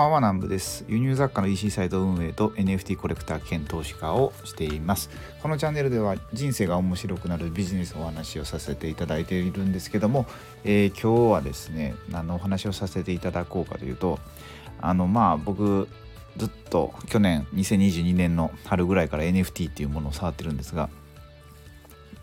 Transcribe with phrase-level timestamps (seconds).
[0.00, 0.86] ばんは南部です。
[0.88, 5.10] 輸入雑貨の EC サイト運営と NFT コレクター兼投資家をしています。
[5.42, 10.24] このチャンネルでは人生が面白くなるビジネスのお話をさせていただいているんですけども、
[10.64, 14.18] えー、今日はですね何のお話をさせていただこうかというと
[14.80, 15.86] あのまあ僕
[16.38, 20.88] ずっと去年2022年の春ぐらいから NFT っていうものを触ってるんですが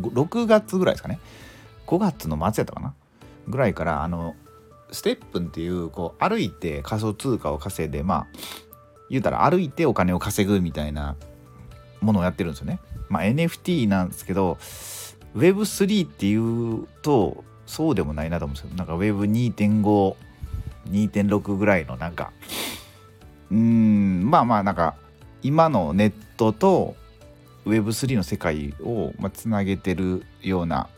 [0.00, 1.18] 6月ぐらいですかね。
[1.88, 2.94] 5月の末やったかな。
[3.48, 4.36] ぐらいからあの
[4.94, 8.26] ステップンっていうこう歩いて仮想通貨を稼いでまあ
[9.10, 11.16] 言うたら歩いてお金を稼ぐみたいな
[12.00, 12.80] ものをやってるんですよね。
[13.08, 14.58] まあ、NFT なんですけど
[15.36, 18.76] Web3 っていうとそうでもないなと思うんですよ。
[18.76, 20.16] なんか Web2.5
[20.90, 22.32] 2.6ぐらいのなんか
[23.50, 24.96] うんまあまあなんか
[25.42, 26.96] 今のネットと
[27.66, 30.88] Web3 の世界をつなげてるような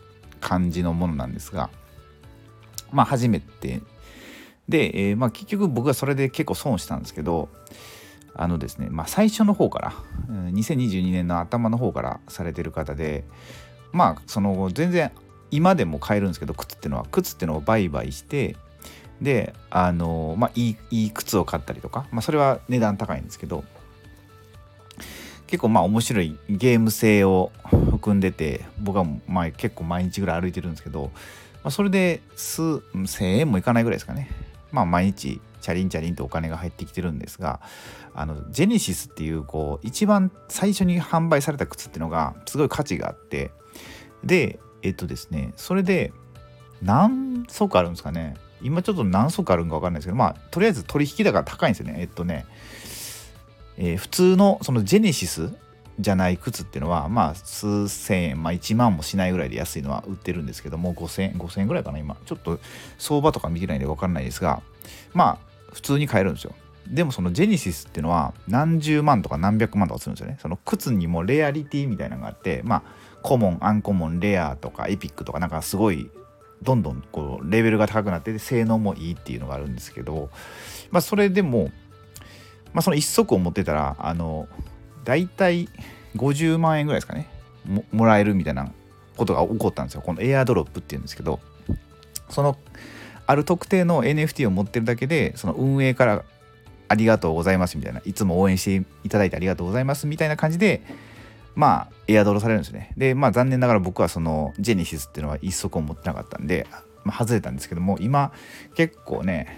[0.41, 1.70] 感じのものなんですが
[2.93, 3.81] まあ初めて。
[4.69, 7.48] で、えー、まあ結局僕はそれで結構損したんですけど
[8.34, 9.93] あのですね、まあ、最初の方から
[10.31, 13.25] 2022年の頭の方からされてる方で
[13.93, 15.11] まあその全然
[15.51, 18.56] 今でも買えるんですけど靴っていうのは靴っていうのを売買して
[19.23, 23.65] であのまあいいいい靴を買ったりとか、まあ、それは値段高いんですけど
[25.47, 27.53] 結構まあ面白いゲーム性を
[28.07, 31.11] 含んでて僕はまあ結構毎日ぐらい歩いてるんですけど
[31.67, 34.31] まあ、それで数1000円もいかないぐらいですかね。
[34.71, 37.61] まあ毎日チャリンチャリンとお金が入ってきてるんですが
[38.15, 43.51] あのジェネシスっていうこう一番最初に販売された靴っていうのがすごい価値があって
[44.23, 46.12] でえっとですねそれで
[46.83, 52.47] 何足あるんですかね今ちょっと何足あるんか分かんないですけどまあとりあえず取引高高いんですよねえっとね、
[53.77, 55.53] えー、普通のそのジェネシス
[55.98, 62.16] じゃない靴っていうのはまあ数千円まあ1万もしないぐらいで安いのは売ってるんですけども5000円5000円ぐらいかな今。
[62.27, 62.58] ちょっと
[62.98, 64.62] 相場とか見てないんで分かんないですが
[65.14, 66.55] まあ普通に買えるんですよ。
[66.88, 70.38] でもそのジェニシスっていうのは何十万とか何百万とかするんですよね。
[70.41, 72.82] その靴にもレアリティみたいなのがあってまあ
[73.22, 76.10] コモンアンコモンレアとかエピックとかなんかすごい
[76.62, 80.31] どんどんこうレベルが高くなって性能もいいっていうのがあるんですけど
[80.91, 81.71] まあそれでも
[82.72, 84.48] まあその一足を持ってたらあの
[85.06, 85.69] 大体
[86.17, 87.28] 50万円ぐらいですかね。
[87.65, 88.71] ももらえるみたいな
[89.17, 90.03] ことが起こったんですよ。
[90.03, 91.41] このエアドロップっていうんですけど
[92.28, 92.59] その
[93.27, 96.25] ある特定の NFT を持ってるだけでその運営から
[96.89, 100.83] ありがとうございますみたいないつも応援していただいてありがとうございますみたいな感じで
[101.55, 102.93] まあエアドロされるんですね。
[102.97, 106.66] でまあ残念ながら僕はそのジェネシスっていうのは一足を持ってなかったんで、
[107.05, 108.33] まあ、外れたんですけども今
[108.75, 109.49] 結構ね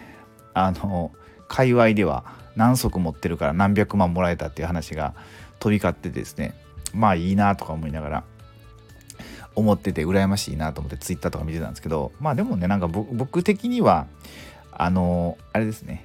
[0.55, 1.13] あの
[1.49, 2.25] 界隈では
[2.59, 5.15] 何足持ってるから何百万もらえたっていう話が
[5.61, 6.55] 飛び交ってですね
[6.93, 8.25] まあいいなとか思いながら
[9.55, 14.09] 思ってて羨ましいなと思ってツイッターとか見てたんですけどまあでもねなんか僕的には
[14.73, 16.05] あのあれですね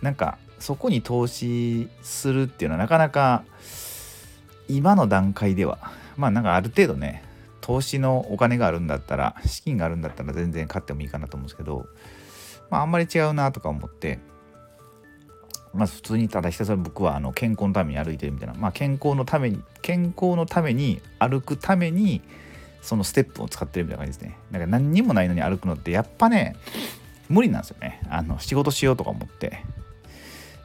[0.00, 3.44] なんかそこに投資するっていうのはなかなか
[4.68, 7.22] 今の段階ではまあなんかある程度ね
[7.60, 11.86] 投資のお金があるんだったら資金があるんだったら全然買ってもいいかなと思うんですけど
[12.70, 14.20] まああんまり違うなとか思って
[15.74, 22.20] まあ普通にただひたすら僕はあの健康のために歩いてるみたいな、まあ、健康のために健康のために歩くために
[22.82, 24.36] そのステップを使ってるみたいな感じですね。
[24.50, 26.56] なんか何にもないのに歩くのってやっぱね
[27.28, 28.00] 無理なんですよね。
[28.10, 29.64] あの仕事しようとか思って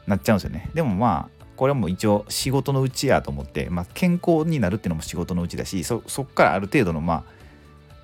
[0.06, 0.70] なっちゃうんですよね。
[0.74, 7.24] でもまあこれはもう一応仕事のうちやと思って、まあ、健康になるっていうのも仕事のうちだしそそっからある程度のまあ、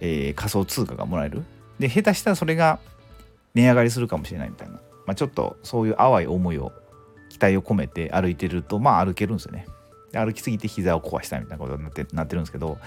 [0.01, 1.45] えー、仮想通貨がもらえる。
[1.79, 2.81] で下手したらそれが
[3.55, 4.75] 値上がりするかもしれないみたいな、
[5.07, 6.73] まあ、ちょっとそういう淡い思いを
[7.35, 9.67] 期待を込めて歩いてるとまあ歩けるんですよね。
[10.13, 12.79] 歩きすぎて膝を壊したみたいなことになってなってるんですけど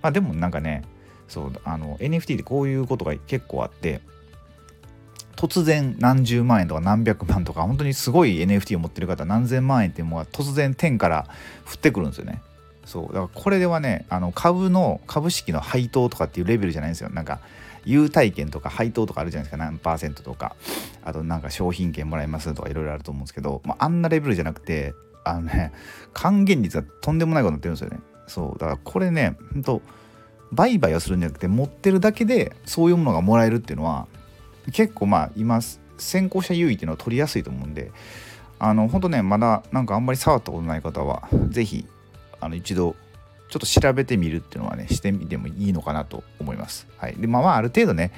[0.00, 0.84] まあでもなんかね
[1.28, 4.00] そうあの NFT でこういうことが結構あって
[5.36, 11.26] 突然何十万円とか何百万とか本当にすごい NFT を持ってる方何千万円っていうのが突然天から
[11.66, 12.40] 降ってくるんですよね。
[12.86, 17.10] そうだからこれではねあの株の株式の配当とかっていうレベルじゃないんですよ。
[17.10, 17.40] なんか
[17.84, 19.56] 優待券とか配当とかあるじゃないですか。
[19.56, 20.56] 何パーセントとか。
[21.02, 24.94] あとなんか商品券もらえますとかいろいろあると思うんですけど、まあ、あんなレベルじゃなくて
[25.24, 25.72] あのね
[26.12, 28.00] 還元率がとんでもないことになってるんですよね。
[28.26, 28.58] そう。
[28.58, 29.82] だからこれねほんと
[30.52, 34.06] 売買をするんじゃなくて持ってるだけでそういうものがもらえるっていうのは
[34.72, 35.60] 結構まあ今
[35.98, 37.92] 先行者優位っていうのは取りやすいと思うんで
[38.58, 41.86] あの本当ねまだなんかあんまり触ったことない方は是非
[42.54, 42.96] 一度
[43.50, 46.86] ちょっと調べてみるっていうのはねしてみてもいいのかなと思います。
[46.96, 48.12] はい、でまあまあある程度ね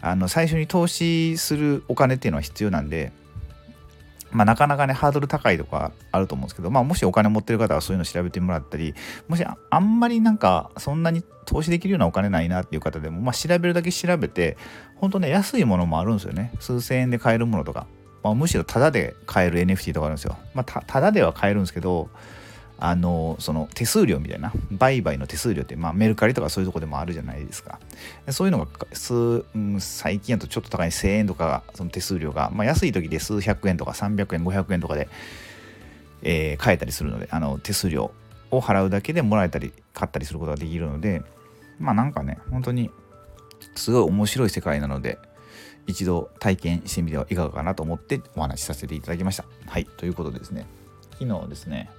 [0.00, 3.12] あの最初に投資するお金っていうのは必要なんで
[4.32, 8.94] まあ、なかなかねハードル高いとかあると思うんですけど、まあ、もしお金持ってる方はそういうの調べてもらったり
[9.28, 14.58] もしあんまりなんかそんなに投資できるようなお金ないなっていう方でも、まあ、調べるだけ調べて
[14.96, 17.86] 本当ね安いものもあるんですよね数千円で買えるものとか
[18.26, 20.36] まあ、むしろタダで買える NFT とかあるんですよ。
[20.52, 22.10] まあ、タダでは買えるんですけど
[22.78, 27.80] あのその手数料みたいな売買の手数料って、まあ、メルカリとかそういうとこでもあるじゃないですか
[28.30, 35.08] そういうのが数、うん、最近やとちょっと高い1000円とかその手数料が、まあ、安い時で数百円とか300円500円とかで、
[36.22, 38.12] えー、買えたりするのであの手数料
[38.50, 41.22] を払うだけでもらえたり買ったりすることができるので
[41.78, 42.90] まあなんかね本当に
[43.74, 45.18] すごい面白い世界なので
[45.86, 49.44] 一度体験してみてはいかがかなと思ってお話しさせていただきました。
[49.66, 50.66] はいということでですね
[51.18, 51.90] 昨日ですね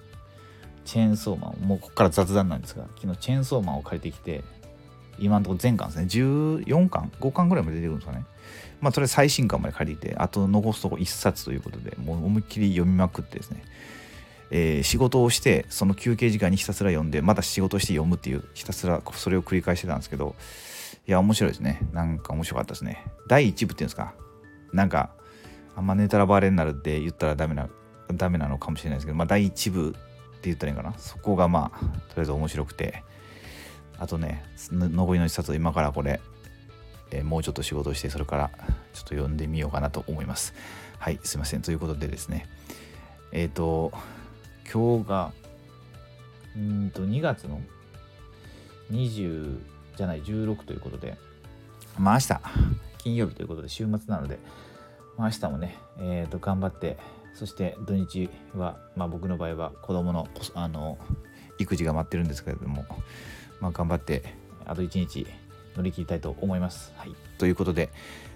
[0.87, 4.43] チェーンソーマンもうここから雑談なんですが昨日チェーンソーマンを借りてきて
[5.19, 6.05] 今のところ全巻ですね。
[6.05, 8.23] 14巻？5巻ぐらいまで出てくるんですかね。
[8.81, 13.63] まあそれ最新巻まで借りてあと残すとこ1冊ということでもう思いっきり読みまくってですね。
[14.51, 20.35] えー、仕事をしてその休憩時間にひたすら読んでまた仕事して読むっていうひたすらそれを繰り返してたんですけど
[21.07, 21.81] いや面白いですね。
[21.91, 23.03] なんか面白かったですね。
[23.27, 24.13] 第1部っていうんですか？
[24.71, 25.09] なんか
[25.75, 27.67] あんまネタラバレになるって言ったらダメな
[28.13, 29.95] ダメなのかもしれないですけど、まあ、第1部
[30.43, 30.93] 言ったらいいかな？
[30.97, 33.03] そこがまあとりあえず面白くて。
[33.99, 36.21] あとね残りの一冊を今からこれ、
[37.09, 38.63] えー、もうちょっと仕事してそれからちょっ
[38.93, 40.53] と読んでみようかなと思います。
[40.99, 41.63] はいすいません。
[41.63, 42.47] ということでですね。
[43.31, 43.91] えっ、ー、と
[44.71, 45.31] 今日が
[46.55, 47.59] うんと2月の
[48.91, 49.59] 20
[49.95, 51.17] じゃない16ということで。
[51.97, 52.39] まあ明日
[52.99, 54.37] 金曜日ということで週末なので、
[55.17, 56.97] まあ、明日もね、えー、と頑張って
[57.37, 60.97] そして土日は、まあ、僕の場合は子供のあの
[61.59, 62.85] 育児が待ってるんですけれども、
[63.61, 64.23] まあ、頑張って
[64.65, 65.27] あと1日
[65.75, 66.93] 乗り切りたいと思います。
[66.97, 67.89] はい、ということで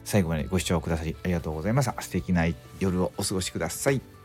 [0.03, 1.99] 最後までご視聴くださりありがとうございました。
[1.99, 2.45] 素敵な
[2.79, 4.20] 夜をお過ごしください。